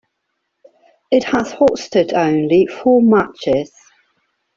It 1.11 1.23
has 1.25 1.51
hosted 1.53 2.13
only 2.13 2.65
four 2.65 3.03
matches. 3.03 3.71